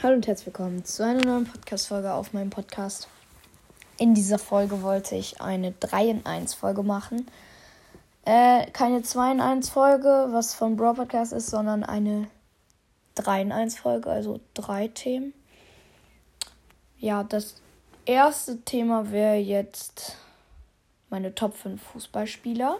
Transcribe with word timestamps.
Hallo 0.00 0.14
und 0.14 0.28
herzlich 0.28 0.46
willkommen 0.46 0.84
zu 0.84 1.04
einer 1.04 1.24
neuen 1.24 1.44
Podcast-Folge 1.44 2.12
auf 2.12 2.32
meinem 2.32 2.50
Podcast. 2.50 3.08
In 3.98 4.14
dieser 4.14 4.38
Folge 4.38 4.82
wollte 4.82 5.16
ich 5.16 5.40
eine 5.40 5.72
3 5.72 6.06
in 6.06 6.24
1 6.24 6.54
Folge 6.54 6.84
machen. 6.84 7.26
Äh, 8.24 8.70
keine 8.70 9.02
2 9.02 9.32
in 9.32 9.40
1 9.40 9.70
Folge, 9.70 10.28
was 10.30 10.54
von 10.54 10.76
Brawl 10.76 10.94
Podcast 10.94 11.32
ist, 11.32 11.48
sondern 11.48 11.82
eine 11.82 12.28
3 13.16 13.42
in 13.42 13.50
1 13.50 13.80
Folge, 13.80 14.08
also 14.08 14.38
drei 14.54 14.86
Themen. 14.86 15.34
Ja, 17.00 17.24
das 17.24 17.56
erste 18.04 18.60
Thema 18.60 19.10
wäre 19.10 19.38
jetzt 19.38 20.16
meine 21.10 21.34
Top 21.34 21.56
5 21.56 21.82
Fußballspieler. 21.82 22.78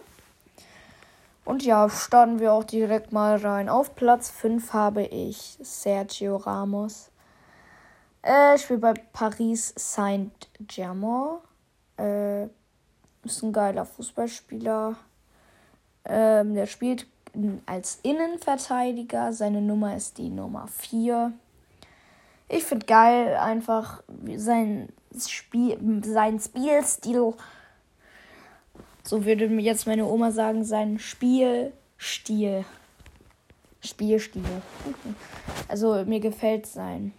Und 1.49 1.65
ja, 1.65 1.89
starten 1.89 2.37
wir 2.37 2.53
auch 2.53 2.63
direkt 2.63 3.11
mal 3.11 3.35
rein. 3.37 3.69
Auf 3.69 3.95
Platz 3.95 4.29
5 4.29 4.71
habe 4.71 5.01
ich 5.01 5.57
Sergio 5.59 6.35
Ramos. 6.35 7.09
Äh, 8.21 8.55
spielt 8.59 8.81
bei 8.81 8.93
Paris 8.93 9.73
Saint-Germain. 9.75 11.39
Äh, 11.97 12.43
ist 13.23 13.41
ein 13.41 13.51
geiler 13.51 13.85
Fußballspieler. 13.85 14.95
Ähm, 16.05 16.53
der 16.53 16.67
spielt 16.67 17.07
als 17.65 17.97
Innenverteidiger. 18.03 19.33
Seine 19.33 19.63
Nummer 19.63 19.95
ist 19.95 20.19
die 20.19 20.29
Nummer 20.29 20.67
4. 20.67 21.33
Ich 22.47 22.63
finde 22.63 22.85
geil 22.85 23.35
einfach 23.37 24.03
sein 24.35 24.89
Spiel, 25.17 26.03
sein 26.05 26.39
Spielstil 26.39 27.33
so 29.09 29.25
würde 29.25 29.47
mir 29.47 29.63
jetzt 29.63 29.87
meine 29.87 30.05
Oma 30.05 30.29
sagen, 30.29 30.63
sein 30.63 30.99
Spielstil. 30.99 32.63
Spielstil. 33.81 34.43
Also 35.67 36.05
mir 36.05 36.19
gefällt 36.19 36.67
sein. 36.67 37.15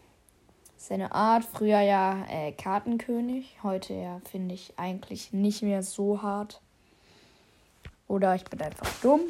Seine 0.76 1.12
Art, 1.12 1.44
früher 1.44 1.80
ja 1.80 2.24
äh, 2.28 2.52
Kartenkönig, 2.52 3.56
heute 3.64 3.94
ja 3.94 4.20
finde 4.30 4.54
ich 4.54 4.72
eigentlich 4.76 5.32
nicht 5.32 5.62
mehr 5.62 5.82
so 5.82 6.22
hart. 6.22 6.60
Oder 8.06 8.36
ich 8.36 8.44
bin 8.44 8.62
einfach 8.62 8.88
dumm. 9.02 9.22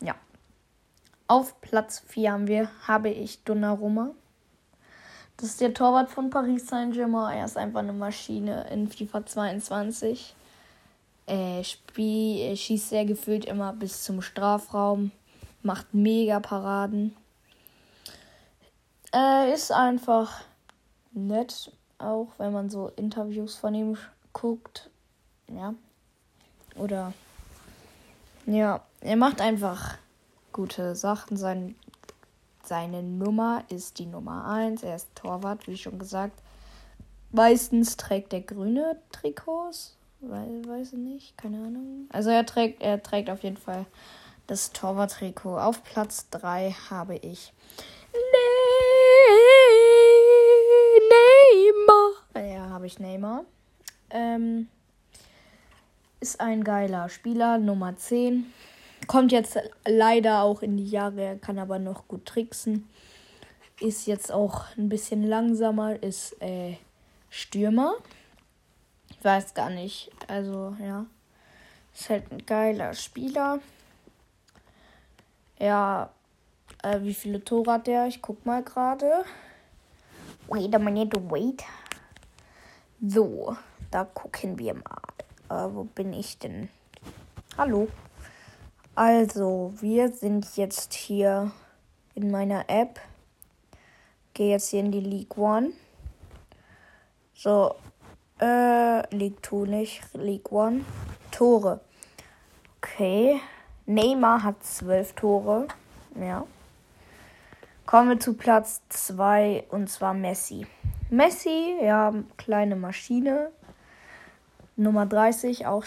Ja. 0.00 0.14
Auf 1.28 1.60
Platz 1.60 2.02
4 2.08 2.32
haben 2.32 2.46
wir, 2.46 2.70
habe 2.88 3.10
ich 3.10 3.44
Donnarumma. 3.44 4.12
Das 5.36 5.50
ist 5.50 5.60
der 5.60 5.74
Torwart 5.74 6.10
von 6.10 6.30
Paris 6.30 6.68
Saint-Germain. 6.68 7.36
Er 7.36 7.44
ist 7.44 7.58
einfach 7.58 7.80
eine 7.80 7.92
Maschine 7.92 8.66
in 8.70 8.88
FIFA 8.88 9.26
22 9.26 10.34
äh, 11.26 11.62
Spiel, 11.64 12.56
schießt 12.56 12.92
er 12.92 13.04
gefühlt 13.04 13.44
immer 13.44 13.72
bis 13.72 14.04
zum 14.04 14.22
Strafraum, 14.22 15.12
macht 15.62 15.94
mega 15.94 16.40
Paraden. 16.40 17.16
Äh, 19.14 19.52
ist 19.52 19.70
einfach 19.72 20.42
nett, 21.12 21.70
auch 21.98 22.28
wenn 22.38 22.52
man 22.52 22.70
so 22.70 22.88
Interviews 22.96 23.56
von 23.56 23.74
ihm 23.74 23.96
guckt. 24.32 24.90
Ja. 25.48 25.74
Oder 26.76 27.12
ja, 28.46 28.80
er 29.00 29.16
macht 29.16 29.40
einfach 29.40 29.98
gute 30.52 30.96
Sachen. 30.96 31.36
Sein, 31.36 31.76
seine 32.64 33.02
Nummer 33.02 33.64
ist 33.68 33.98
die 33.98 34.06
Nummer 34.06 34.46
1. 34.46 34.82
Er 34.82 34.96
ist 34.96 35.14
Torwart, 35.14 35.68
wie 35.68 35.76
schon 35.76 35.98
gesagt. 35.98 36.40
Meistens 37.30 37.96
trägt 37.96 38.32
er 38.32 38.40
grüne 38.40 38.96
Trikots 39.12 39.96
weil, 40.22 40.66
weiß 40.66 40.94
ich 40.94 40.98
nicht, 40.98 41.36
keine 41.36 41.58
Ahnung. 41.58 42.06
Also 42.10 42.30
er 42.30 42.46
trägt, 42.46 42.80
er 42.80 43.02
trägt 43.02 43.28
auf 43.28 43.42
jeden 43.42 43.56
Fall 43.56 43.86
das 44.46 44.72
Torwarttrikot. 44.72 45.58
Auf 45.58 45.82
Platz 45.84 46.28
3 46.30 46.70
habe 46.90 47.16
ich 47.16 47.52
Neymar. 51.54 52.46
Ja, 52.46 52.70
habe 52.70 52.86
ich 52.86 52.98
Neymar. 52.98 53.44
Ähm, 54.10 54.68
ist 56.20 56.40
ein 56.40 56.62
geiler 56.62 57.08
Spieler, 57.08 57.58
Nummer 57.58 57.96
10. 57.96 58.52
Kommt 59.08 59.32
jetzt 59.32 59.58
leider 59.84 60.42
auch 60.42 60.62
in 60.62 60.76
die 60.76 60.88
Jahre, 60.88 61.38
kann 61.40 61.58
aber 61.58 61.80
noch 61.80 62.06
gut 62.06 62.26
tricksen. 62.26 62.88
Ist 63.80 64.06
jetzt 64.06 64.30
auch 64.30 64.66
ein 64.76 64.88
bisschen 64.88 65.24
langsamer, 65.24 66.00
ist 66.00 66.40
äh, 66.40 66.76
Stürmer 67.28 67.96
weiß 69.24 69.54
gar 69.54 69.70
nicht. 69.70 70.10
Also, 70.28 70.76
ja. 70.80 71.06
Ist 71.94 72.10
halt 72.10 72.32
ein 72.32 72.44
geiler 72.46 72.94
Spieler. 72.94 73.60
Ja, 75.58 76.10
äh, 76.82 77.00
wie 77.02 77.14
viele 77.14 77.44
Tore 77.44 77.72
hat 77.72 77.86
der? 77.86 78.06
Ich 78.06 78.22
guck 78.22 78.44
mal 78.46 78.62
gerade. 78.62 79.24
Wait 80.48 80.74
a 80.74 80.78
minute, 80.78 81.20
wait. 81.30 81.62
So, 83.00 83.56
da 83.90 84.04
gucken 84.04 84.58
wir 84.58 84.74
mal. 84.74 85.02
Äh, 85.48 85.74
wo 85.74 85.84
bin 85.84 86.12
ich 86.12 86.38
denn? 86.38 86.68
Hallo. 87.58 87.88
Also, 88.94 89.72
wir 89.80 90.12
sind 90.12 90.56
jetzt 90.56 90.94
hier 90.94 91.52
in 92.14 92.30
meiner 92.30 92.68
App. 92.68 93.00
Gehe 94.34 94.50
jetzt 94.50 94.70
hier 94.70 94.80
in 94.80 94.92
die 94.92 95.00
League 95.00 95.36
One. 95.36 95.72
So, 97.34 97.74
äh, 98.42 99.14
League 99.14 99.44
2 99.46 99.68
nicht. 99.68 100.02
League 100.14 100.52
1. 100.52 100.84
Tore. 101.30 101.80
Okay. 102.78 103.40
Neymar 103.86 104.42
hat 104.42 104.64
12 104.64 105.12
Tore. 105.14 105.68
Ja. 106.20 106.46
Kommen 107.86 108.10
wir 108.10 108.20
zu 108.20 108.34
Platz 108.34 108.82
2 108.88 109.64
und 109.70 109.88
zwar 109.88 110.14
Messi. 110.14 110.66
Messi, 111.10 111.76
ja, 111.82 112.12
kleine 112.36 112.76
Maschine. 112.76 113.50
Nummer 114.76 115.04
30, 115.04 115.66
auch 115.66 115.84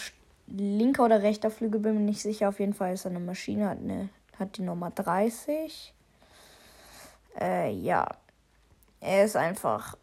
linker 0.47 1.05
oder 1.05 1.23
rechter 1.23 1.49
Flügel, 1.49 1.79
bin 1.79 1.95
mir 1.95 2.01
nicht 2.01 2.21
sicher. 2.21 2.49
Auf 2.49 2.59
jeden 2.59 2.73
Fall 2.73 2.93
ist 2.93 3.05
er 3.05 3.11
eine 3.11 3.19
Maschine, 3.19 3.69
hat, 3.69 3.79
eine, 3.79 4.09
hat 4.37 4.57
die 4.57 4.61
Nummer 4.61 4.91
30. 4.91 5.93
Äh, 7.39 7.71
ja. 7.71 8.07
Er 9.01 9.25
ist 9.25 9.35
einfach 9.35 9.97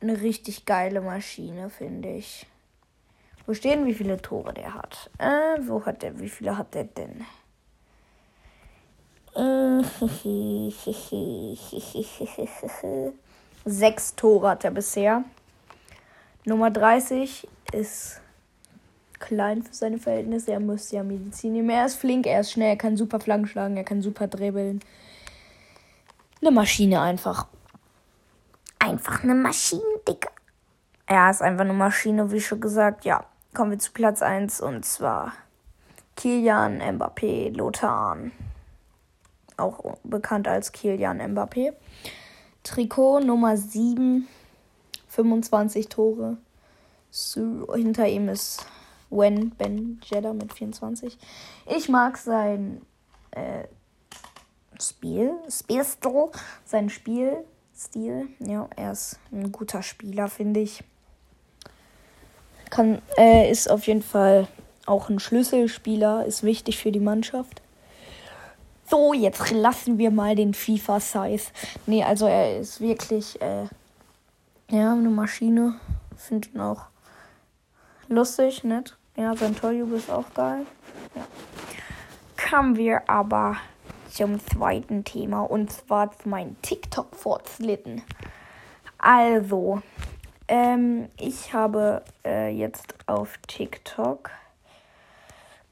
eine 0.00 0.20
richtig 0.20 0.64
geile 0.64 1.00
Maschine, 1.00 1.70
finde 1.70 2.10
ich. 2.10 2.46
Wo 3.46 3.54
stehen, 3.54 3.86
wie 3.86 3.94
viele 3.94 4.20
Tore 4.20 4.52
der 4.52 4.74
hat? 4.74 5.10
Äh, 5.18 5.60
wo 5.66 5.84
hat 5.86 6.02
der, 6.02 6.20
wie 6.20 6.28
viele 6.28 6.58
hat 6.58 6.74
der 6.74 6.84
denn? 6.84 7.24
Sechs 13.64 14.14
Tore 14.14 14.50
hat 14.50 14.64
er 14.64 14.70
bisher. 14.70 15.24
Nummer 16.44 16.70
30 16.70 17.48
ist 17.72 18.20
klein 19.18 19.62
für 19.62 19.74
seine 19.74 19.98
Verhältnisse. 19.98 20.52
Er 20.52 20.60
müsste 20.60 20.96
ja 20.96 21.02
Medizin 21.02 21.52
nehmen. 21.52 21.70
Er 21.70 21.86
ist 21.86 21.96
flink, 21.96 22.26
er 22.26 22.40
ist 22.40 22.52
schnell, 22.52 22.70
er 22.70 22.76
kann 22.76 22.96
super 22.96 23.20
Flanken 23.20 23.48
schlagen, 23.48 23.76
er 23.76 23.84
kann 23.84 24.02
super 24.02 24.26
dribbeln. 24.26 24.80
Eine 26.40 26.50
Maschine 26.50 27.00
einfach 27.00 27.46
einfach 28.78 29.22
eine 29.22 29.34
Maschine, 29.34 29.82
Digga. 30.06 30.30
Ja, 31.08 31.30
ist 31.30 31.42
einfach 31.42 31.64
eine 31.64 31.72
Maschine, 31.72 32.30
wie 32.30 32.40
schon 32.40 32.60
gesagt. 32.60 33.04
Ja, 33.04 33.24
kommen 33.54 33.70
wir 33.72 33.78
zu 33.78 33.92
Platz 33.92 34.22
1 34.22 34.60
und 34.60 34.84
zwar 34.84 35.32
Kilian 36.16 36.80
Mbappé 36.80 37.56
Lothan. 37.56 38.32
Auch 39.56 39.96
bekannt 40.04 40.46
als 40.46 40.72
Kilian 40.72 41.20
Mbappé. 41.20 41.72
Trikot 42.62 43.20
Nummer 43.20 43.56
7, 43.56 44.28
25 45.08 45.88
Tore. 45.88 46.36
So, 47.10 47.66
hinter 47.74 48.06
ihm 48.06 48.28
ist 48.28 48.66
Wen 49.10 49.50
Ben 49.50 50.00
Jeddah 50.04 50.34
mit 50.34 50.52
24. 50.52 51.18
Ich 51.66 51.88
mag 51.88 52.18
sein 52.18 52.82
äh, 53.30 53.64
Spiel, 54.80 55.32
Spielstil, 55.48 56.30
sein 56.64 56.90
Spiel 56.90 57.44
Stil. 57.78 58.28
Ja, 58.40 58.68
er 58.74 58.90
ist 58.90 59.20
ein 59.30 59.52
guter 59.52 59.84
Spieler, 59.84 60.28
finde 60.28 60.60
ich. 60.60 60.82
Kann, 62.70 63.00
äh, 63.16 63.48
ist 63.50 63.70
auf 63.70 63.86
jeden 63.86 64.02
Fall 64.02 64.48
auch 64.84 65.08
ein 65.08 65.20
Schlüsselspieler, 65.20 66.26
ist 66.26 66.42
wichtig 66.42 66.78
für 66.78 66.90
die 66.90 67.00
Mannschaft. 67.00 67.62
So, 68.90 69.12
jetzt 69.12 69.50
lassen 69.52 69.98
wir 69.98 70.10
mal 70.10 70.34
den 70.34 70.54
FIFA-Size. 70.54 71.52
Nee, 71.86 72.02
also 72.02 72.26
er 72.26 72.58
ist 72.58 72.80
wirklich, 72.80 73.40
äh, 73.40 73.66
ja, 74.70 74.92
eine 74.92 75.10
Maschine. 75.10 75.78
Finde 76.16 76.48
ihn 76.48 76.60
auch 76.60 76.86
lustig, 78.08 78.64
nett. 78.64 78.96
Ja, 79.16 79.36
sein 79.36 79.54
Torjubel 79.54 79.98
ist 79.98 80.10
auch 80.10 80.32
geil. 80.34 80.66
Ja. 81.14 81.26
Kommen 82.50 82.76
wir 82.76 83.08
aber 83.08 83.56
zum 84.18 84.40
zweiten 84.44 85.04
Thema 85.04 85.42
und 85.42 85.70
zwar 85.70 86.10
zu 86.10 86.28
meinen 86.28 86.60
TikTok-Fortschritten. 86.62 88.02
Also, 88.98 89.80
ähm, 90.48 91.08
ich 91.20 91.54
habe 91.54 92.02
äh, 92.24 92.50
jetzt 92.50 92.96
auf 93.06 93.38
TikTok 93.46 94.30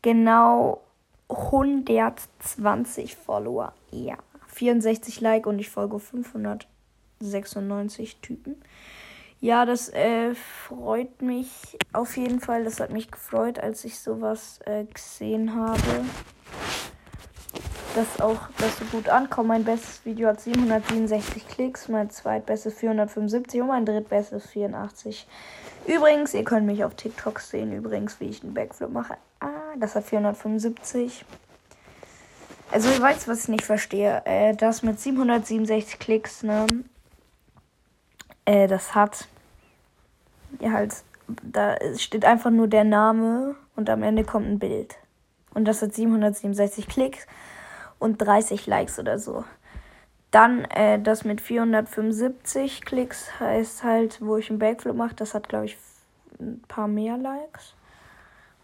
genau 0.00 0.80
120 1.28 3.16
Follower. 3.16 3.72
Ja, 3.90 4.16
64 4.46 5.20
Like 5.20 5.46
und 5.46 5.58
ich 5.58 5.68
folge 5.68 5.98
500 5.98 6.68
96 7.18 8.18
Typen. 8.20 8.62
Ja, 9.40 9.64
das 9.66 9.88
äh, 9.88 10.34
freut 10.34 11.20
mich 11.20 11.76
auf 11.92 12.16
jeden 12.16 12.38
Fall. 12.40 12.62
Das 12.62 12.78
hat 12.78 12.92
mich 12.92 13.10
gefreut, 13.10 13.58
als 13.58 13.84
ich 13.84 13.98
sowas 13.98 14.60
äh, 14.66 14.84
gesehen 14.84 15.56
habe. 15.56 16.04
Dass 17.96 18.20
auch 18.20 18.36
das 18.58 18.78
so 18.78 18.84
gut 18.84 19.08
ankommt. 19.08 19.48
Mein 19.48 19.64
bestes 19.64 20.04
Video 20.04 20.28
hat 20.28 20.38
767 20.42 21.48
Klicks, 21.48 21.88
mein 21.88 22.10
zweitbestes 22.10 22.74
475 22.74 23.62
und 23.62 23.68
mein 23.68 23.86
drittbestes 23.86 24.46
84. 24.50 25.26
Übrigens, 25.86 26.34
ihr 26.34 26.44
könnt 26.44 26.66
mich 26.66 26.84
auf 26.84 26.94
TikTok 26.94 27.40
sehen, 27.40 27.72
übrigens, 27.72 28.20
wie 28.20 28.26
ich 28.26 28.42
einen 28.42 28.52
Backflip 28.52 28.90
mache. 28.90 29.16
Ah, 29.40 29.48
das 29.78 29.94
hat 29.94 30.04
475. 30.04 31.24
Also, 32.70 32.90
ihr 32.90 33.00
weißt, 33.00 33.28
was 33.28 33.44
ich 33.44 33.48
nicht 33.48 33.64
verstehe. 33.64 34.20
Äh, 34.26 34.54
das 34.54 34.82
mit 34.82 35.00
767 35.00 35.98
Klicks, 35.98 36.42
ne? 36.42 36.66
Äh, 38.44 38.66
das 38.66 38.94
hat 38.94 39.26
ja 40.60 40.72
halt, 40.72 40.96
da 41.42 41.76
steht 41.96 42.26
einfach 42.26 42.50
nur 42.50 42.68
der 42.68 42.84
Name 42.84 43.54
und 43.74 43.88
am 43.88 44.02
Ende 44.02 44.22
kommt 44.22 44.48
ein 44.48 44.58
Bild. 44.58 44.96
Und 45.54 45.64
das 45.64 45.80
hat 45.80 45.94
767 45.94 46.88
Klicks 46.88 47.26
und 47.98 48.18
30 48.18 48.66
Likes 48.66 48.98
oder 48.98 49.18
so. 49.18 49.44
Dann 50.30 50.64
äh, 50.66 51.00
das 51.00 51.24
mit 51.24 51.40
475 51.40 52.82
Klicks 52.82 53.40
heißt 53.40 53.84
halt, 53.84 54.20
wo 54.20 54.36
ich 54.36 54.50
einen 54.50 54.58
Backflip 54.58 54.94
mache, 54.94 55.14
das 55.14 55.34
hat 55.34 55.48
glaube 55.48 55.66
ich 55.66 55.78
ein 56.40 56.62
paar 56.68 56.88
mehr 56.88 57.16
Likes. 57.16 57.74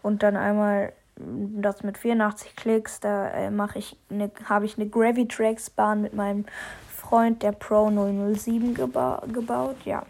Und 0.01 0.21
dann 0.23 0.35
einmal 0.35 0.93
das 1.15 1.83
mit 1.83 1.97
84 1.97 2.55
Klicks, 2.55 2.99
da 2.99 3.29
äh, 3.29 3.51
mache 3.51 3.79
ich 3.79 3.97
eine, 4.09 4.31
habe 4.45 4.65
ich 4.65 4.77
eine 4.77 4.89
Gravitrax 4.89 5.69
Bahn 5.69 6.01
mit 6.01 6.13
meinem 6.13 6.45
Freund, 6.89 7.43
der 7.43 7.51
Pro 7.51 7.89
007 7.89 8.73
geba 8.73 9.23
gebaut. 9.31 9.77
Ja. 9.85 10.03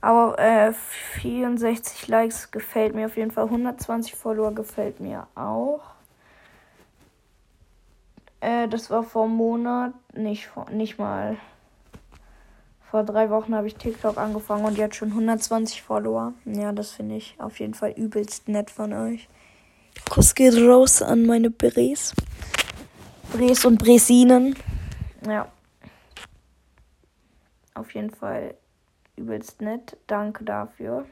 Aber 0.00 0.38
äh, 0.38 0.72
64 0.72 2.08
Likes 2.08 2.50
gefällt 2.50 2.94
mir 2.94 3.06
auf 3.06 3.16
jeden 3.16 3.30
Fall. 3.30 3.44
120 3.44 4.14
Follower 4.14 4.52
gefällt 4.52 4.98
mir 4.98 5.28
auch. 5.36 5.91
Äh, 8.42 8.66
das 8.66 8.90
war 8.90 9.04
vor 9.04 9.24
einem 9.24 9.36
Monat. 9.36 9.94
Nicht, 10.14 10.50
nicht 10.72 10.98
mal. 10.98 11.36
Vor 12.90 13.04
drei 13.04 13.30
Wochen 13.30 13.54
habe 13.54 13.68
ich 13.68 13.76
TikTok 13.76 14.18
angefangen 14.18 14.64
und 14.64 14.76
jetzt 14.76 14.96
schon 14.96 15.10
120 15.10 15.80
Follower. 15.80 16.34
Ja, 16.44 16.72
das 16.72 16.90
finde 16.90 17.16
ich 17.16 17.36
auf 17.38 17.60
jeden 17.60 17.72
Fall 17.72 17.92
übelst 17.92 18.48
nett 18.48 18.70
von 18.70 18.92
euch. 18.92 19.28
Kuss 20.10 20.34
geht 20.34 20.54
raus 20.56 21.00
an 21.00 21.24
meine 21.24 21.50
Bres. 21.50 22.14
Bres 23.32 23.64
und 23.64 23.78
Bresinen. 23.78 24.56
Ja. 25.26 25.50
Auf 27.74 27.94
jeden 27.94 28.10
Fall 28.10 28.56
übelst 29.16 29.62
nett. 29.62 29.96
Danke 30.08 30.44
dafür. 30.44 31.06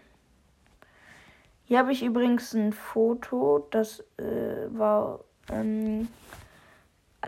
Hier 1.65 1.79
habe 1.79 1.93
ich 1.93 2.03
übrigens 2.03 2.53
ein 2.55 2.73
Foto. 2.73 3.69
Das 3.71 4.01
äh, 4.19 4.67
war. 4.71 5.21
Ähm, 5.49 6.09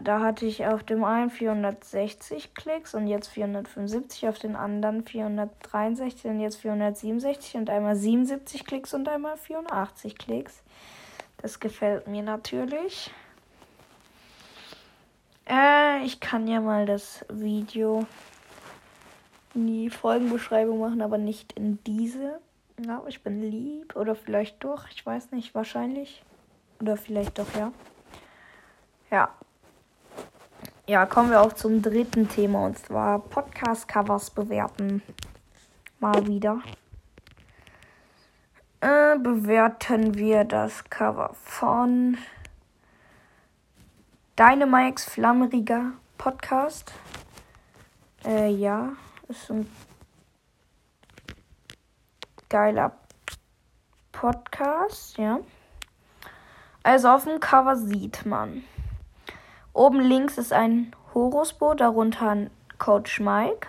da 0.01 0.21
hatte 0.21 0.47
ich 0.47 0.67
auf 0.67 0.83
dem 0.83 1.05
einen 1.05 1.31
460 1.31 2.55
Klicks 2.55 2.95
und 2.95 3.07
jetzt 3.07 3.29
475, 3.29 4.29
auf 4.29 4.39
den 4.39 4.57
anderen 4.57 5.05
463 5.05 6.31
und 6.31 6.41
jetzt 6.41 6.57
467 6.57 7.57
und 7.57 7.69
einmal 7.69 7.95
77 7.95 8.65
Klicks 8.65 8.95
und 8.95 9.09
einmal 9.09 9.37
84 9.37 10.17
Klicks. 10.17 10.63
Das 11.39 11.61
gefällt 11.61 12.07
mir 12.07 12.23
natürlich. 12.23 13.11
Äh, 15.47 16.05
ich 16.05 16.21
kann 16.21 16.47
ja 16.47 16.61
mal 16.61 16.87
das 16.87 17.25
Video 17.29 18.07
in 19.55 19.67
die 19.67 19.91
Folgenbeschreibung 19.91 20.79
machen, 20.79 21.03
aber 21.03 21.19
nicht 21.19 21.53
in 21.53 21.79
diese. 21.85 22.41
Ja, 22.79 23.03
ich 23.07 23.23
bin 23.23 23.43
lieb. 23.43 23.97
Oder 23.97 24.15
vielleicht 24.15 24.65
doch. 24.65 24.89
Ich 24.91 25.05
weiß 25.05 25.33
nicht. 25.33 25.55
Wahrscheinlich. 25.55 26.23
Oder 26.81 26.97
vielleicht 26.97 27.39
doch, 27.39 27.55
ja. 27.57 27.73
Ja. 29.11 29.35
Ja, 30.87 31.07
kommen 31.07 31.31
wir 31.31 31.41
auch 31.41 31.53
zum 31.53 31.81
dritten 31.83 32.29
Thema. 32.29 32.67
Und 32.67 32.79
zwar 32.79 33.19
Podcast-Covers 33.19 34.31
bewerten. 34.31 35.03
Mal 36.01 36.27
wieder. 36.27 36.61
Äh, 38.81 39.19
bewerten 39.19 40.15
wir 40.15 40.45
das 40.45 40.85
Cover 40.91 41.35
von 41.35 42.19
Dynamikes 44.39 45.05
Flammeriger 45.05 45.93
Podcast. 46.19 46.93
Äh, 48.25 48.51
ja 48.51 48.93
ist 49.33 49.51
ein 49.51 49.71
geiler 52.49 52.93
Podcast, 54.13 55.17
ja. 55.17 55.41
Also 56.83 57.09
auf 57.09 57.25
dem 57.25 57.41
Cover 57.41 57.77
sieht 57.77 58.27
man. 58.27 58.65
Oben 59.75 60.01
links 60.01 60.39
ist 60.39 60.53
ein 60.53 60.95
Horusbo, 61.15 61.75
darunter 61.75 62.31
ein 62.31 62.51
Coach 62.79 63.21
Mike. 63.21 63.69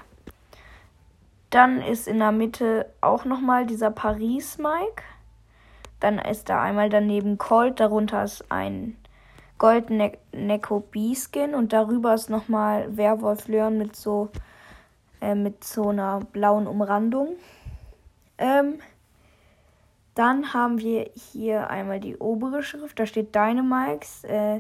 Dann 1.50 1.82
ist 1.82 2.08
in 2.08 2.20
der 2.20 2.32
Mitte 2.32 2.88
auch 3.00 3.26
nochmal 3.26 3.66
dieser 3.66 3.92
Paris 3.92 4.58
Mike. 4.58 5.04
Dann 6.00 6.20
ist 6.20 6.50
da 6.50 6.62
einmal 6.62 6.90
daneben 6.90 7.38
Colt, 7.38 7.80
darunter 7.80 8.24
ist 8.24 8.52
ein 8.52 8.98
Gold 9.58 9.90
Neko 10.34 10.82
B-Skin 10.82 11.56
und 11.56 11.72
darüber 11.72 12.14
ist 12.14 12.30
nochmal 12.30 12.98
Werwolf 12.98 13.48
Leon 13.48 13.78
mit 13.78 13.96
so 13.96 14.30
äh, 15.22 15.36
mit 15.36 15.64
so 15.64 15.90
einer 15.90 16.20
blauen 16.20 16.68
Umrandung. 16.68 17.38
Ähm, 18.38 18.80
dann 20.16 20.54
haben 20.54 20.80
wir 20.80 21.10
hier 21.14 21.70
einmal 21.70 22.02
die 22.02 22.18
obere 22.18 22.62
Schrift, 22.62 23.00
da 23.00 23.06
steht 23.06 23.34
Dynamikes. 23.34 24.26
Äh, 24.26 24.60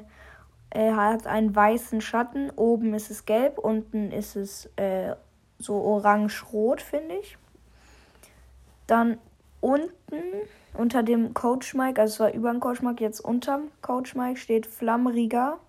er 0.73 0.95
hat 0.95 1.27
einen 1.27 1.55
weißen 1.55 2.01
Schatten, 2.01 2.49
oben 2.55 2.95
ist 2.95 3.11
es 3.11 3.25
gelb, 3.25 3.59
unten 3.59 4.11
ist 4.11 4.35
es 4.35 4.71
äh, 4.75 5.13
so 5.59 5.75
orange-rot, 5.75 6.81
finde 6.81 7.13
ich. 7.17 7.37
Dann 8.87 9.19
unten 9.61 10.23
unter 10.73 11.03
dem 11.03 11.35
Coach 11.35 11.75
Mike, 11.75 12.01
also 12.01 12.13
es 12.13 12.19
war 12.19 12.33
über 12.33 12.51
dem 12.51 12.59
Coach 12.59 12.81
Mike, 12.81 13.03
jetzt 13.03 13.19
unterm 13.19 13.69
Coach 13.83 14.15
Mike 14.15 14.39
steht 14.39 14.65
Flammriger. 14.65 15.59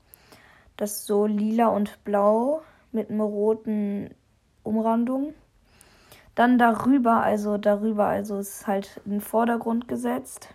Das 0.78 0.92
ist 0.92 1.06
so 1.06 1.26
lila 1.26 1.66
und 1.66 2.02
blau 2.04 2.62
mit 2.90 3.10
einem 3.10 3.20
roten 3.20 4.14
Umrandung. 4.62 5.34
Dann 6.34 6.56
darüber, 6.56 7.22
also 7.22 7.58
darüber, 7.58 8.06
also 8.06 8.38
ist 8.38 8.66
halt 8.66 9.02
in 9.04 9.12
den 9.12 9.20
Vordergrund 9.20 9.86
gesetzt, 9.86 10.54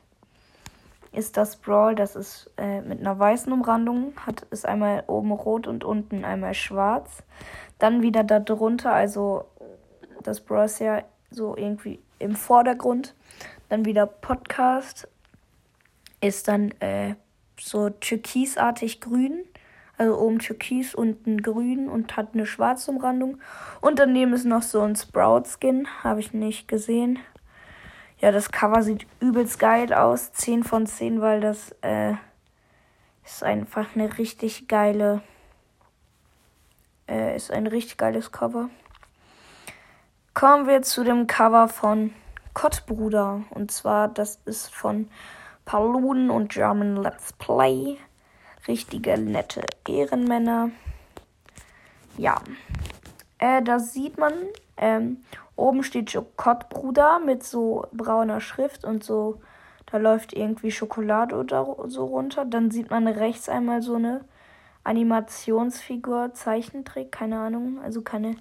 ist 1.11 1.37
das 1.37 1.55
Brawl, 1.57 1.95
das 1.95 2.15
ist 2.15 2.51
äh, 2.57 2.81
mit 2.81 2.99
einer 2.99 3.17
weißen 3.17 3.51
Umrandung, 3.51 4.13
hat 4.25 4.43
ist 4.51 4.65
einmal 4.65 5.03
oben 5.07 5.31
rot 5.31 5.67
und 5.67 5.83
unten 5.83 6.23
einmal 6.23 6.53
schwarz. 6.53 7.23
Dann 7.79 8.01
wieder 8.01 8.23
darunter, 8.23 8.93
also 8.93 9.45
das 10.23 10.41
Brawl 10.41 10.65
ist 10.65 10.79
ja 10.79 11.03
so 11.31 11.55
irgendwie 11.55 11.99
im 12.19 12.35
Vordergrund. 12.35 13.15
Dann 13.69 13.85
wieder 13.85 14.05
Podcast 14.05 15.07
ist 16.21 16.47
dann 16.47 16.71
äh, 16.79 17.15
so 17.59 17.89
türkisartig 17.89 19.01
grün. 19.01 19.45
Also 19.97 20.17
oben 20.17 20.39
türkis, 20.39 20.95
unten 20.95 21.41
grün 21.41 21.89
und 21.89 22.15
hat 22.15 22.29
eine 22.33 22.45
schwarze 22.45 22.89
Umrandung. 22.89 23.39
Und 23.81 23.99
daneben 23.99 24.31
ist 24.31 24.45
noch 24.45 24.63
so 24.63 24.79
ein 24.81 24.95
Sprout-Skin. 24.95 25.87
Habe 26.03 26.21
ich 26.21 26.33
nicht 26.33 26.69
gesehen. 26.69 27.19
Ja, 28.21 28.31
das 28.31 28.51
Cover 28.51 28.83
sieht 28.83 29.07
übelst 29.19 29.59
geil 29.59 29.93
aus. 29.93 30.33
10 30.33 30.63
von 30.63 30.85
10, 30.85 31.21
weil 31.21 31.41
das 31.41 31.75
äh, 31.81 32.13
ist 33.25 33.43
einfach 33.43 33.95
eine 33.95 34.17
richtig 34.17 34.67
geile. 34.67 35.21
Äh, 37.07 37.35
ist 37.35 37.51
ein 37.51 37.67
richtig 37.67 37.97
geiles 37.97 38.31
Cover. 38.31 38.69
Kommen 40.33 40.67
wir 40.67 40.81
zu 40.81 41.03
dem 41.03 41.27
Cover 41.27 41.69
von 41.69 42.13
Kottbruder. 42.53 43.43
Und 43.51 43.71
zwar, 43.71 44.07
das 44.09 44.39
ist 44.45 44.73
von 44.73 45.09
Paluden 45.65 46.29
und 46.29 46.51
German 46.51 46.97
Let's 46.97 47.33
Play 47.33 47.97
richtige 48.67 49.17
nette 49.17 49.61
Ehrenmänner. 49.87 50.71
Ja, 52.17 52.41
äh, 53.37 53.61
da 53.61 53.79
sieht 53.79 54.17
man, 54.17 54.33
ähm, 54.77 55.23
oben 55.59 55.83
steht 55.83 56.11
Schokott-Bruder 56.11 57.19
mit 57.19 57.43
so 57.43 57.85
brauner 57.91 58.41
Schrift 58.41 58.85
und 58.85 59.03
so, 59.03 59.41
da 59.91 59.97
läuft 59.97 60.33
irgendwie 60.33 60.71
Schokolade 60.71 61.35
oder 61.35 61.75
so 61.87 62.05
runter. 62.05 62.45
Dann 62.45 62.71
sieht 62.71 62.89
man 62.89 63.07
rechts 63.07 63.49
einmal 63.49 63.81
so 63.81 63.95
eine 63.95 64.21
Animationsfigur, 64.83 66.33
Zeichentrick, 66.33 67.11
keine 67.11 67.39
Ahnung, 67.39 67.79
also 67.83 68.01
keine 68.01 68.35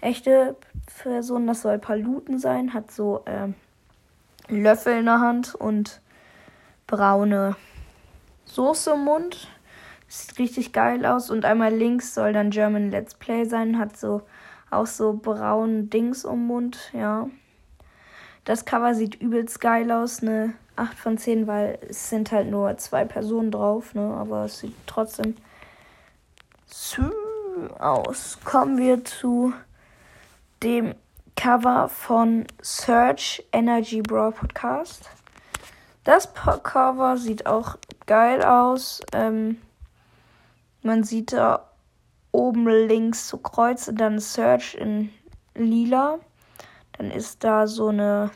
echte 0.00 0.56
Person, 1.02 1.46
das 1.46 1.62
soll 1.62 1.78
Paluten 1.78 2.38
sein, 2.38 2.74
hat 2.74 2.90
so 2.90 3.24
äh, 3.24 3.48
Löffel 4.52 4.98
in 4.98 5.06
der 5.06 5.20
Hand 5.20 5.54
und 5.54 6.00
braune 6.86 7.56
Soße 8.44 8.92
im 8.92 9.04
Mund. 9.04 9.48
Sieht 10.06 10.38
richtig 10.38 10.72
geil 10.72 11.06
aus. 11.06 11.30
Und 11.30 11.44
einmal 11.44 11.74
links 11.74 12.14
soll 12.14 12.32
dann 12.32 12.50
German 12.50 12.90
Let's 12.90 13.14
Play 13.14 13.44
sein. 13.44 13.78
Hat 13.78 13.96
so 13.96 14.22
Auch 14.70 14.86
so 14.86 15.12
braun 15.12 15.90
Dings 15.90 16.24
um 16.24 16.46
Mund, 16.46 16.90
ja. 16.92 17.28
Das 18.44 18.64
Cover 18.64 18.94
sieht 18.94 19.20
übelst 19.20 19.60
geil 19.60 19.90
aus, 19.90 20.22
eine 20.22 20.54
8 20.76 20.98
von 20.98 21.18
10, 21.18 21.46
weil 21.46 21.78
es 21.88 22.10
sind 22.10 22.32
halt 22.32 22.50
nur 22.50 22.76
zwei 22.76 23.04
Personen 23.04 23.50
drauf, 23.50 23.94
ne? 23.94 24.14
Aber 24.14 24.44
es 24.44 24.58
sieht 24.58 24.74
trotzdem 24.86 25.36
aus. 27.78 28.38
Kommen 28.44 28.78
wir 28.78 29.04
zu 29.04 29.52
dem 30.62 30.94
Cover 31.36 31.88
von 31.88 32.46
Search 32.62 33.44
Energy 33.52 34.02
Brawl 34.02 34.32
Podcast. 34.32 35.10
Das 36.04 36.32
Cover 36.34 37.16
sieht 37.16 37.46
auch 37.46 37.76
geil 38.06 38.42
aus. 38.42 39.00
Ähm, 39.12 39.60
man 40.82 41.04
sieht 41.04 41.32
da 41.32 41.70
oben 42.34 42.66
links 42.66 43.28
so 43.28 43.38
Kreuz 43.38 43.86
und 43.86 44.00
dann 44.00 44.18
Search 44.18 44.74
in 44.74 45.10
lila. 45.54 46.18
Dann 46.98 47.10
ist 47.12 47.44
da 47.44 47.68
so 47.68 47.88
eine, 47.88 48.30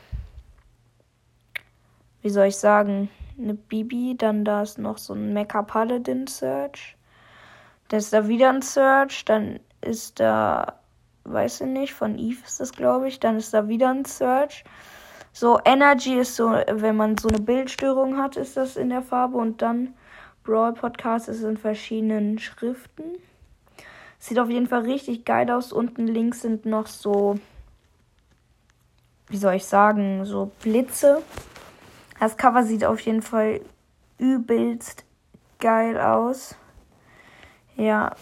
wie 2.23 2.31
soll 2.31 2.47
ich 2.47 2.57
sagen, 2.57 3.11
eine 3.37 3.55
Bibi. 3.55 4.17
Dann 4.17 4.45
da 4.45 4.63
ist 4.63 4.79
noch 4.79 4.99
so 4.99 5.15
ein 5.15 5.33
Mecha 5.33 5.63
Paladin 5.63 6.29
Search. 6.29 6.97
Dann 7.89 7.99
ist 7.99 8.13
da 8.13 8.29
wieder 8.29 8.51
ein 8.51 8.63
Search. 8.63 9.25
Dann 9.25 9.59
ist 9.81 10.21
da, 10.21 10.79
weiß 11.25 11.63
ich 11.63 11.67
nicht, 11.67 11.93
von 11.93 12.19
Eve 12.19 12.41
ist 12.47 12.61
das, 12.61 12.73
glaube 12.73 13.09
ich. 13.09 13.19
Dann 13.19 13.37
ist 13.37 13.53
da 13.53 13.67
wieder 13.67 13.91
ein 13.91 14.05
Search. 14.05 14.63
So, 15.33 15.59
Energy 15.65 16.15
ist 16.15 16.37
so, 16.37 16.51
wenn 16.51 16.97
man 16.97 17.19
so 17.19 17.29
eine 17.29 17.41
Bildstörung 17.41 18.17
hat, 18.17 18.37
ist 18.37 18.57
das 18.57 18.77
in 18.77 18.91
der 18.91 19.03
Farbe. 19.03 19.39
Und 19.39 19.61
dann 19.61 19.95
Brawl 20.45 20.73
Podcast 20.73 21.29
ist 21.29 21.43
in 21.43 21.57
verschiedenen 21.57 22.39
Schriften. 22.39 23.19
Sieht 24.19 24.39
auf 24.39 24.51
jeden 24.51 24.67
Fall 24.67 24.83
richtig 24.83 25.25
geil 25.25 25.51
aus. 25.51 25.73
Unten 25.73 26.07
links 26.07 26.43
sind 26.43 26.67
noch 26.67 26.87
so, 26.87 27.39
wie 29.29 29.37
soll 29.37 29.55
ich 29.55 29.65
sagen, 29.65 30.25
so 30.25 30.51
Blitze. 30.63 31.23
Das 32.19 32.37
Cover 32.37 32.65
sieht 32.65 32.85
auf 32.85 33.01
jeden 33.01 33.23
Fall 33.23 33.61
übelst 34.19 35.05
geil 35.61 36.01
aus. 36.01 36.57
Ja, 37.77 38.17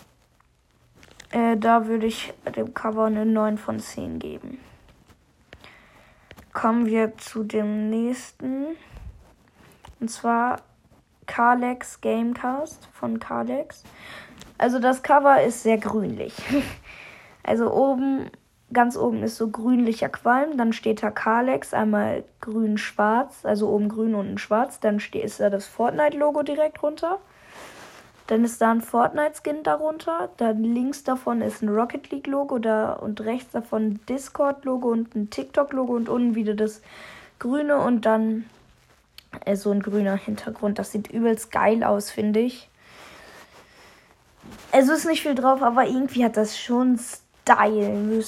äh, 1.31 1.57
da 1.57 1.87
würde 1.87 2.07
ich 2.07 2.35
dem 2.55 2.75
Cover 2.75 3.07
eine 3.07 3.25
9 3.25 3.59
von 3.59 3.81
10 3.81 4.19
geben. 4.19 4.59
Kommen 6.53 6.87
wir 6.87 7.17
zu 7.19 7.43
dem 7.43 7.91
nächsten. 7.91 8.77
Und 10.01 10.11
zwar 10.11 10.63
Kalex 11.27 12.01
Gamecast 12.01 12.87
von 12.93 13.19
Kalex. 13.19 13.83
Also 14.59 14.79
das 14.79 15.03
Cover 15.03 15.43
ist 15.43 15.63
sehr 15.63 15.79
grünlich. 15.79 16.35
Also 17.49 17.73
oben, 17.73 18.29
ganz 18.73 18.97
oben 18.97 19.23
ist 19.23 19.37
so 19.37 19.49
grünlicher 19.49 20.09
Qualm. 20.09 20.57
Dann 20.57 20.73
steht 20.73 21.01
da 21.01 21.13
Kalex, 21.13 21.73
einmal 21.73 22.25
grün-schwarz, 22.41 23.47
also 23.47 23.69
oben 23.69 23.89
grün, 23.89 24.17
unten 24.17 24.37
schwarz. 24.37 24.81
Dann 24.81 24.99
ist 24.99 25.39
da 25.39 25.49
das 25.49 25.65
Fortnite-Logo 25.65 26.43
direkt 26.43 26.83
runter. 26.83 27.21
Dann 28.27 28.45
ist 28.45 28.61
da 28.61 28.73
ein 28.73 28.81
Fortnite-Skin 28.81 29.63
darunter. 29.63 30.31
Dann 30.39 30.65
links 30.65 31.05
davon 31.05 31.41
ist 31.41 31.63
ein 31.63 31.69
Rocket 31.69 32.11
League-Logo 32.11 32.59
da 32.59 32.95
und 32.95 33.21
rechts 33.21 33.53
davon 33.53 33.83
ein 33.83 34.01
Discord-Logo 34.09 34.89
und 34.89 35.15
ein 35.15 35.31
TikTok-Logo 35.31 35.95
und 35.95 36.09
unten 36.09 36.35
wieder 36.35 36.55
das 36.55 36.83
grüne 37.39 37.79
und 37.79 38.07
dann 38.07 38.47
so 39.55 39.71
ein 39.71 39.81
grüner 39.81 40.17
Hintergrund. 40.17 40.81
Das 40.81 40.91
sieht 40.91 41.13
übelst 41.13 41.53
geil 41.53 41.85
aus, 41.85 42.11
finde 42.11 42.41
ich. 42.41 42.69
Es 44.73 44.89
ist 44.89 45.07
nicht 45.07 45.23
viel 45.23 45.35
drauf, 45.35 45.63
aber 45.63 45.87
irgendwie 45.87 46.25
hat 46.25 46.37
das 46.37 46.59
schon 46.59 46.99
Style. 46.99 48.25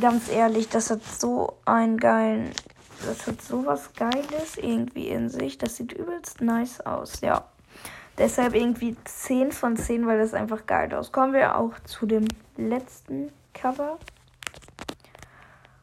Ganz 0.00 0.30
ehrlich, 0.30 0.68
das 0.68 0.90
hat 0.90 1.02
so 1.04 1.54
einen 1.64 1.98
geilen. 1.98 2.50
Das 3.06 3.26
hat 3.26 3.42
sowas 3.42 3.90
Geiles 3.94 4.56
irgendwie 4.56 5.08
in 5.08 5.28
sich. 5.28 5.58
Das 5.58 5.76
sieht 5.76 5.92
übelst 5.92 6.40
nice 6.40 6.80
aus, 6.80 7.20
ja. 7.20 7.44
Deshalb 8.16 8.54
irgendwie 8.54 8.96
10 9.04 9.50
von 9.50 9.76
10, 9.76 10.06
weil 10.06 10.18
das 10.18 10.34
einfach 10.34 10.66
geil 10.66 10.94
aus. 10.94 11.10
Kommen 11.10 11.32
wir 11.32 11.58
auch 11.58 11.78
zu 11.80 12.06
dem 12.06 12.26
letzten 12.56 13.32
Cover. 13.52 13.98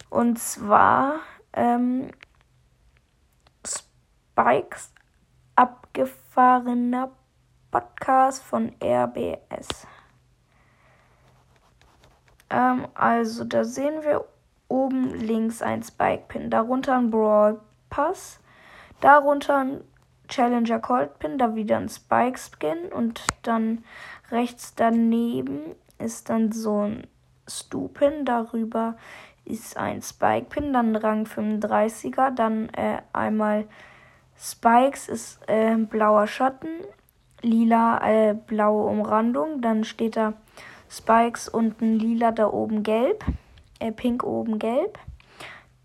Und 0.10 0.40
zwar 0.40 1.20
ähm, 1.54 2.10
Spikes 3.66 4.92
abgefahrener 5.56 7.12
Podcast 7.72 8.44
von 8.44 8.74
RBS. 8.84 9.88
Ähm, 12.50 12.88
also 12.94 13.46
da 13.46 13.64
sehen 13.64 14.04
wir 14.04 14.26
oben 14.68 15.14
links 15.16 15.62
ein 15.62 15.82
Spike 15.82 16.26
Pin, 16.28 16.50
darunter 16.50 16.98
ein 16.98 17.10
Brawl 17.10 17.60
Pass, 17.90 18.40
darunter 19.00 19.58
ein 19.58 19.84
Challenger 20.28 20.80
Cold 20.80 21.20
Pin, 21.20 21.38
da 21.38 21.56
wieder 21.56 21.78
ein 21.78 21.90
Spike 21.90 22.38
Skin 22.38 22.92
und 22.92 23.26
dann 23.42 23.84
rechts 24.32 24.76
daneben 24.76 25.76
ist 25.98 26.30
dann 26.30 26.52
so 26.52 26.88
ein 26.88 27.08
Stu 27.50 27.88
Pin, 27.90 28.26
darüber 28.26 28.96
ist 29.44 29.76
ein 29.78 30.02
Spike 30.02 30.48
Pin, 30.50 30.74
dann 30.74 30.96
Rang 30.96 31.26
35er, 31.26 32.32
dann 32.32 32.70
äh, 32.70 33.02
einmal 33.14 33.68
Spikes 34.38 35.08
ist 35.10 35.40
äh, 35.48 35.76
blauer 35.76 36.28
Schatten, 36.28 36.70
lila 37.42 38.00
äh, 38.08 38.34
blaue 38.34 38.86
Umrandung, 38.86 39.62
dann 39.62 39.84
steht 39.84 40.18
da 40.18 40.34
Spikes 40.90 41.48
unten 41.48 41.98
lila, 41.98 42.32
da 42.32 42.48
oben 42.48 42.84
gelb, 42.84 43.24
äh, 43.80 43.92
pink 43.92 44.24
oben 44.24 44.60
gelb. 44.60 45.00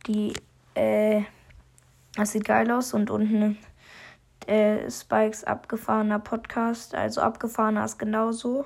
Die, 0.07 0.33
äh, 0.75 1.23
das 2.15 2.33
sieht 2.33 2.45
geil 2.45 2.71
aus 2.71 2.93
und 2.93 3.11
unten 3.11 3.57
äh, 4.47 4.91
Spikes 4.91 5.45
abgefahrener 5.45 6.19
Podcast, 6.19 6.95
also 6.95 7.21
abgefahrener 7.21 7.85
ist 7.85 7.99
genauso. 7.99 8.65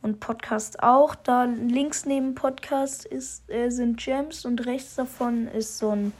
Und 0.00 0.18
Podcast 0.18 0.82
auch. 0.82 1.14
Da 1.14 1.44
links 1.44 2.06
neben 2.06 2.34
Podcast 2.34 3.04
ist, 3.04 3.48
äh, 3.48 3.70
sind 3.70 3.98
Gems 3.98 4.44
und 4.44 4.66
rechts 4.66 4.96
davon 4.96 5.46
ist 5.46 5.78
so 5.78 5.90
ein, 5.90 6.12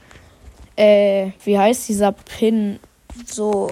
äh, 0.77 1.31
wie 1.43 1.59
heißt 1.59 1.89
dieser 1.89 2.13
Pin? 2.13 2.79
So, 3.25 3.69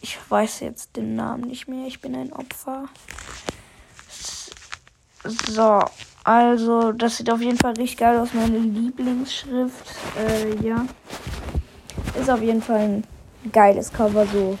ich 0.00 0.18
weiß 0.28 0.60
jetzt 0.60 0.96
den 0.96 1.14
Namen 1.16 1.44
nicht 1.44 1.68
mehr. 1.68 1.86
Ich 1.86 2.00
bin 2.00 2.14
ein 2.14 2.32
Opfer. 2.32 2.88
So, 5.24 5.84
also 6.24 6.92
das 6.92 7.16
sieht 7.16 7.30
auf 7.30 7.40
jeden 7.40 7.58
Fall 7.58 7.74
richtig 7.74 7.98
geil 7.98 8.18
aus. 8.18 8.32
Meine 8.32 8.58
Lieblingsschrift. 8.58 9.86
Äh, 10.18 10.66
ja. 10.66 10.86
Ist 12.18 12.30
auf 12.30 12.42
jeden 12.42 12.62
Fall 12.62 12.78
ein 12.78 13.04
geiles 13.52 13.92
Cover, 13.92 14.26
so 14.26 14.58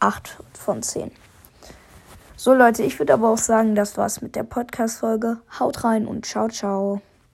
8 0.00 0.36
von 0.52 0.82
10. 0.82 1.10
So 2.36 2.52
Leute, 2.52 2.82
ich 2.82 2.98
würde 2.98 3.14
aber 3.14 3.30
auch 3.30 3.38
sagen, 3.38 3.74
das 3.74 3.96
war's 3.96 4.20
mit 4.20 4.36
der 4.36 4.42
Podcast-Folge. 4.42 5.38
Haut 5.58 5.84
rein 5.84 6.06
und 6.06 6.26
ciao, 6.26 6.48
ciao. 6.48 7.00